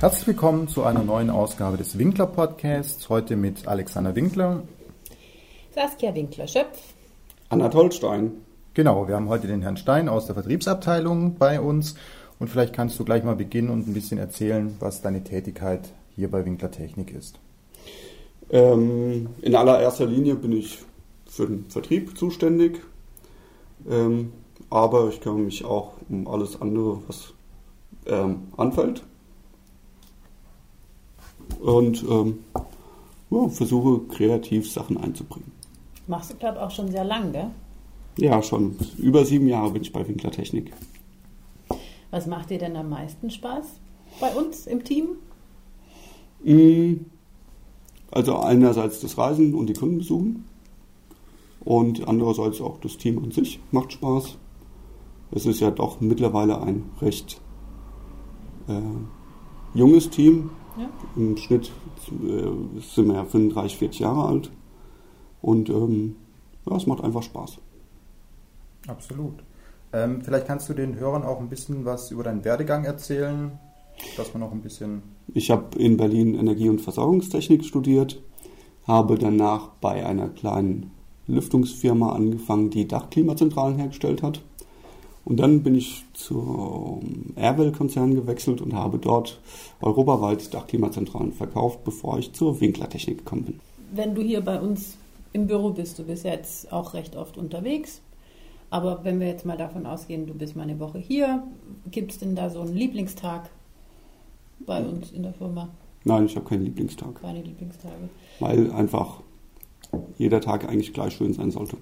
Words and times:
Herzlich 0.00 0.28
willkommen 0.28 0.68
zu 0.68 0.84
einer 0.84 1.02
neuen 1.02 1.28
Ausgabe 1.28 1.76
des 1.76 1.98
Winkler 1.98 2.28
Podcasts. 2.28 3.08
Heute 3.08 3.34
mit 3.34 3.66
Alexander 3.66 4.14
Winkler. 4.14 4.62
Saskia 5.74 6.14
Winkler-Schöpf. 6.14 6.94
Anna 7.48 7.68
Tollstein. 7.68 8.30
Genau, 8.74 9.08
wir 9.08 9.16
haben 9.16 9.28
heute 9.28 9.48
den 9.48 9.60
Herrn 9.60 9.76
Stein 9.76 10.08
aus 10.08 10.26
der 10.26 10.36
Vertriebsabteilung 10.36 11.34
bei 11.34 11.60
uns. 11.60 11.96
Und 12.38 12.46
vielleicht 12.46 12.74
kannst 12.74 12.96
du 13.00 13.04
gleich 13.04 13.24
mal 13.24 13.34
beginnen 13.34 13.70
und 13.70 13.88
ein 13.88 13.92
bisschen 13.92 14.18
erzählen, 14.18 14.76
was 14.78 15.02
deine 15.02 15.24
Tätigkeit 15.24 15.92
hier 16.14 16.30
bei 16.30 16.44
Winkler 16.44 16.70
Technik 16.70 17.12
ist. 17.12 17.40
Ähm, 18.50 19.30
in 19.42 19.56
allererster 19.56 20.06
Linie 20.06 20.36
bin 20.36 20.52
ich 20.52 20.78
für 21.26 21.48
den 21.48 21.64
Vertrieb 21.70 22.16
zuständig. 22.16 22.82
Ähm, 23.90 24.32
aber 24.70 25.08
ich 25.08 25.20
kümmere 25.20 25.40
mich 25.40 25.64
auch 25.64 25.94
um 26.08 26.28
alles 26.28 26.62
andere, 26.62 27.02
was 27.08 27.32
ähm, 28.06 28.44
anfällt. 28.56 29.02
Und 31.60 32.04
ähm, 32.08 32.38
ja, 33.30 33.48
versuche 33.48 34.00
kreativ 34.08 34.70
Sachen 34.70 34.96
einzubringen. 34.96 35.52
Machst 36.06 36.30
du, 36.30 36.36
glaube 36.36 36.56
ich, 36.56 36.62
auch 36.62 36.70
schon 36.70 36.90
sehr 36.90 37.04
lang, 37.04 37.32
gell? 37.32 37.50
Ja, 38.16 38.42
schon 38.42 38.76
über 38.96 39.24
sieben 39.24 39.46
Jahre 39.46 39.70
bin 39.70 39.82
ich 39.82 39.92
bei 39.92 40.06
Winkler 40.06 40.30
Technik. 40.30 40.72
Was 42.10 42.26
macht 42.26 42.50
dir 42.50 42.58
denn 42.58 42.76
am 42.76 42.88
meisten 42.88 43.30
Spaß 43.30 43.66
bei 44.20 44.34
uns 44.34 44.66
im 44.66 44.82
Team? 44.82 45.10
Mm, 46.42 47.04
also 48.10 48.38
einerseits 48.38 49.00
das 49.00 49.18
Reisen 49.18 49.54
und 49.54 49.66
die 49.66 49.74
Kunden 49.74 49.98
besuchen 49.98 50.44
und 51.60 52.08
andererseits 52.08 52.60
auch 52.60 52.80
das 52.80 52.96
Team 52.96 53.22
an 53.22 53.30
sich 53.30 53.60
macht 53.70 53.92
Spaß. 53.92 54.36
Es 55.30 55.44
ist 55.44 55.60
ja 55.60 55.70
doch 55.70 56.00
mittlerweile 56.00 56.62
ein 56.62 56.84
recht 57.00 57.40
äh, 58.68 58.80
junges 59.74 60.08
Team. 60.08 60.50
Ja. 60.78 60.88
Im 61.16 61.36
Schnitt 61.36 61.72
äh, 62.08 62.80
sind 62.80 63.08
wir 63.08 63.14
ja 63.14 63.24
35, 63.24 63.78
40 63.78 64.00
Jahre 64.00 64.28
alt. 64.28 64.50
Und 65.42 65.68
ähm, 65.70 66.16
ja, 66.68 66.76
es 66.76 66.86
macht 66.86 67.02
einfach 67.02 67.22
Spaß. 67.22 67.58
Absolut. 68.86 69.34
Ähm, 69.92 70.20
vielleicht 70.22 70.46
kannst 70.46 70.68
du 70.68 70.74
den 70.74 70.96
Hörern 70.96 71.22
auch 71.22 71.40
ein 71.40 71.48
bisschen 71.48 71.84
was 71.84 72.10
über 72.10 72.22
deinen 72.22 72.44
Werdegang 72.44 72.84
erzählen, 72.84 73.58
dass 74.16 74.32
man 74.34 74.40
noch 74.40 74.52
ein 74.52 74.60
bisschen. 74.60 75.02
Ich 75.34 75.50
habe 75.50 75.78
in 75.78 75.96
Berlin 75.96 76.34
Energie- 76.34 76.68
und 76.68 76.80
Versorgungstechnik 76.80 77.64
studiert, 77.64 78.22
habe 78.86 79.18
danach 79.18 79.68
bei 79.80 80.04
einer 80.04 80.28
kleinen 80.28 80.90
Lüftungsfirma 81.26 82.12
angefangen, 82.12 82.70
die 82.70 82.88
Dachklimazentralen 82.88 83.76
hergestellt 83.76 84.22
hat. 84.22 84.42
Und 85.28 85.36
dann 85.36 85.62
bin 85.62 85.74
ich 85.74 86.06
zum 86.14 87.34
Airwell-Konzern 87.36 88.14
gewechselt 88.14 88.62
und 88.62 88.72
habe 88.72 88.96
dort 88.98 89.38
europaweit 89.82 90.54
Dachklimazentralen 90.54 91.34
verkauft, 91.34 91.84
bevor 91.84 92.18
ich 92.18 92.32
zur 92.32 92.58
Winklertechnik 92.62 93.18
gekommen 93.18 93.44
bin. 93.44 93.60
Wenn 93.92 94.14
du 94.14 94.22
hier 94.22 94.40
bei 94.40 94.58
uns 94.58 94.96
im 95.34 95.46
Büro 95.46 95.68
bist, 95.68 95.98
du 95.98 96.04
bist 96.04 96.24
ja 96.24 96.30
jetzt 96.32 96.72
auch 96.72 96.94
recht 96.94 97.14
oft 97.14 97.36
unterwegs, 97.36 98.00
aber 98.70 99.04
wenn 99.04 99.20
wir 99.20 99.26
jetzt 99.26 99.44
mal 99.44 99.58
davon 99.58 99.84
ausgehen, 99.84 100.26
du 100.26 100.32
bist 100.32 100.56
mal 100.56 100.62
eine 100.62 100.80
Woche 100.80 100.98
hier, 100.98 101.42
gibt 101.90 102.12
es 102.12 102.18
denn 102.18 102.34
da 102.34 102.48
so 102.48 102.62
einen 102.62 102.74
Lieblingstag 102.74 103.50
bei 104.60 104.82
uns 104.82 105.12
in 105.12 105.24
der 105.24 105.34
Firma? 105.34 105.68
Nein, 106.04 106.24
ich 106.24 106.36
habe 106.36 106.46
keinen 106.48 106.64
Lieblingstag, 106.64 107.20
Keine 107.20 107.42
Lieblingstage. 107.42 108.08
weil 108.40 108.72
einfach 108.72 109.20
jeder 110.16 110.40
Tag 110.40 110.66
eigentlich 110.66 110.94
gleich 110.94 111.12
schön 111.12 111.34
sein 111.34 111.50
sollte. 111.50 111.76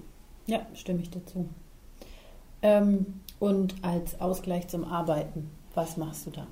Ja, 0.47 0.67
stimme 0.73 0.99
ich 1.01 1.09
dazu. 1.09 1.47
Ähm, 2.61 3.05
und 3.39 3.75
als 3.81 4.19
Ausgleich 4.19 4.67
zum 4.67 4.83
Arbeiten, 4.83 5.49
was 5.75 5.97
machst 5.97 6.25
du 6.25 6.31
da? 6.31 6.47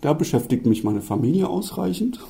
Da 0.00 0.12
beschäftigt 0.12 0.66
mich 0.66 0.84
meine 0.84 1.00
Familie 1.00 1.48
ausreichend. 1.48 2.20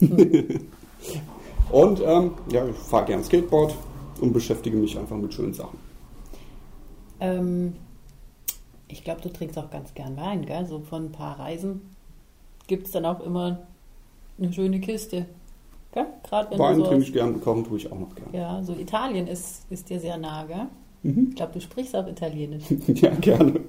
und 0.00 2.02
ähm, 2.04 2.32
ja, 2.50 2.66
ich 2.66 2.76
fahre 2.76 3.06
gern 3.06 3.22
Skateboard 3.22 3.74
und 4.20 4.32
beschäftige 4.32 4.76
mich 4.76 4.98
einfach 4.98 5.16
mit 5.16 5.32
schönen 5.32 5.54
Sachen. 5.54 5.78
Ähm, 7.20 7.74
ich 8.88 9.04
glaube, 9.04 9.20
du 9.20 9.32
trinkst 9.32 9.56
auch 9.58 9.70
ganz 9.70 9.94
gern 9.94 10.16
Wein, 10.16 10.46
gell? 10.46 10.66
So 10.66 10.80
von 10.80 11.06
ein 11.06 11.12
paar 11.12 11.38
Reisen 11.38 11.82
gibt 12.66 12.86
es 12.86 12.92
dann 12.92 13.04
auch 13.04 13.20
immer 13.20 13.60
eine 14.38 14.52
schöne 14.52 14.80
Kiste. 14.80 15.26
Gell? 15.92 16.06
Wenn 16.30 16.58
Wein 16.58 16.76
so 16.76 16.86
trinke 16.86 17.04
ich 17.04 17.12
gern, 17.12 17.40
kochen 17.40 17.64
tue 17.64 17.78
ich 17.78 17.90
auch 17.90 17.98
noch 17.98 18.14
gern. 18.14 18.28
Ja, 18.32 18.62
so 18.62 18.74
Italien 18.74 19.26
ist, 19.26 19.66
ist 19.70 19.90
dir 19.90 20.00
sehr 20.00 20.16
nah, 20.16 20.44
gell? 20.44 20.66
Mhm. 21.02 21.28
Ich 21.30 21.36
glaube, 21.36 21.52
du 21.54 21.60
sprichst 21.60 21.96
auch 21.96 22.06
Italienisch. 22.06 22.64
ja, 22.88 23.10
gerne. 23.10 23.60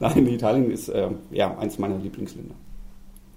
Nein, 0.00 0.26
Italien 0.26 0.70
ist 0.70 0.88
äh, 0.88 1.10
ja 1.30 1.56
eins 1.58 1.78
meiner 1.78 1.98
Lieblingsländer. 1.98 2.54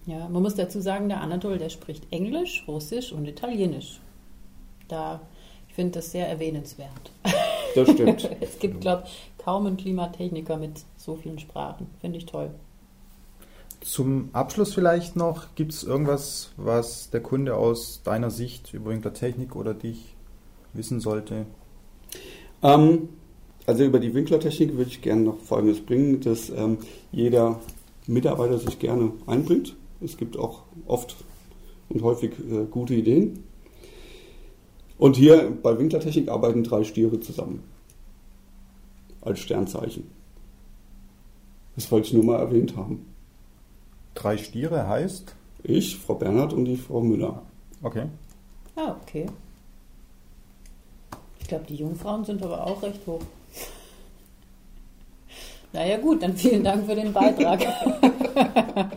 Ja, 0.06 0.28
man 0.30 0.42
muss 0.42 0.56
dazu 0.56 0.82
sagen, 0.82 1.10
der 1.10 1.22
Anatol, 1.22 1.58
der 1.58 1.70
spricht 1.70 2.08
Englisch, 2.12 2.64
Russisch 2.68 3.12
und 3.12 3.28
Italienisch. 3.28 4.00
Da, 4.88 5.22
ich 5.68 5.76
finde 5.76 6.00
das 6.00 6.12
sehr 6.12 6.28
erwähnenswert. 6.28 7.12
Das 7.76 7.92
stimmt. 7.92 8.28
es 8.42 8.58
gibt, 8.58 8.82
glaube 8.82 9.04
ich, 9.06 9.32
kaum 9.38 9.68
einen 9.68 9.78
Klimatechniker 9.78 10.58
mit 10.58 10.84
so 10.98 11.16
vielen 11.16 11.38
Sprachen. 11.38 11.88
Finde 12.02 12.18
ich 12.18 12.26
toll. 12.26 12.52
Zum 13.82 14.30
Abschluss 14.34 14.74
vielleicht 14.74 15.16
noch, 15.16 15.56
gibt 15.56 15.72
es 15.72 15.84
irgendwas, 15.84 16.52
was 16.58 17.12
der 17.12 17.22
Kunde 17.22 17.56
aus 17.56 18.02
deiner 18.04 18.30
Sicht 18.30 18.74
über 18.74 18.90
Winkler 18.92 19.14
Technik 19.14 19.56
oder 19.56 19.74
dich 19.74 20.16
wissen 20.74 21.00
sollte? 21.00 21.46
Ähm, 22.62 23.10
also 23.70 23.84
über 23.84 24.00
die 24.00 24.16
Winklertechnik 24.16 24.76
würde 24.76 24.90
ich 24.90 25.00
gerne 25.00 25.22
noch 25.22 25.38
Folgendes 25.38 25.80
bringen, 25.80 26.22
dass 26.22 26.50
ähm, 26.50 26.80
jeder 27.12 27.60
Mitarbeiter 28.08 28.58
sich 28.58 28.80
gerne 28.80 29.12
einbringt. 29.28 29.76
Es 30.02 30.18
gibt 30.18 30.40
auch 30.40 30.64
oft 30.88 31.16
und 31.90 32.02
häufig 32.02 32.32
äh, 32.32 32.66
gute 32.66 32.96
Ideen. 32.96 33.44
Und 34.98 35.18
hier 35.18 35.56
bei 35.62 35.78
Winklertechnik 35.78 36.30
arbeiten 36.30 36.64
drei 36.64 36.84
Stiere 36.84 37.20
zusammen. 37.20 37.64
Als 39.22 39.40
Sternzeichen. 39.40 40.08
Das 41.76 41.92
wollte 41.92 42.08
ich 42.08 42.14
nur 42.14 42.24
mal 42.24 42.40
erwähnt 42.40 42.76
haben. 42.76 43.06
Drei 44.16 44.38
Stiere 44.38 44.88
heißt? 44.88 45.36
Ich, 45.62 45.96
Frau 45.96 46.16
Bernhard 46.16 46.54
und 46.54 46.66
die 46.66 46.76
Frau 46.76 47.02
Müller. 47.02 47.44
Okay. 47.84 48.08
Ah, 48.76 48.96
okay. 49.04 49.28
Ich 51.40 51.48
glaube, 51.48 51.66
die 51.70 51.76
Jungfrauen 51.76 52.26
sind 52.26 52.42
aber 52.42 52.66
auch 52.66 52.82
recht 52.82 53.06
hoch. 53.06 53.22
Naja 55.72 55.98
gut, 55.98 56.24
dann 56.24 56.36
vielen 56.36 56.64
Dank 56.64 56.86
für 56.88 56.96
den 56.96 57.14
Beitrag. 57.14 57.62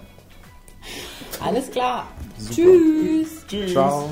Alles 1.44 1.70
klar. 1.70 2.06
Super. 2.38 2.54
Tschüss. 2.54 3.46
Tschüss. 3.46 3.72
Ciao. 3.72 4.08